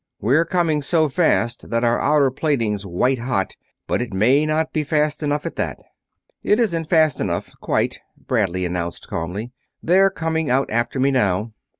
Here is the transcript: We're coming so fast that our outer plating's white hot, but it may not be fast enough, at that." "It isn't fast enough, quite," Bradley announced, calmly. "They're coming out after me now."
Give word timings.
We're 0.19 0.45
coming 0.45 0.81
so 0.81 1.09
fast 1.09 1.69
that 1.69 1.83
our 1.83 1.99
outer 2.01 2.31
plating's 2.31 2.87
white 2.87 3.19
hot, 3.19 3.55
but 3.85 4.01
it 4.01 4.15
may 4.15 4.47
not 4.47 4.73
be 4.73 4.83
fast 4.83 5.21
enough, 5.21 5.45
at 5.45 5.57
that." 5.57 5.77
"It 6.41 6.59
isn't 6.59 6.89
fast 6.89 7.19
enough, 7.19 7.51
quite," 7.61 7.99
Bradley 8.17 8.65
announced, 8.65 9.07
calmly. 9.07 9.51
"They're 9.83 10.09
coming 10.09 10.49
out 10.49 10.71
after 10.71 10.99
me 10.99 11.11
now." 11.11 11.53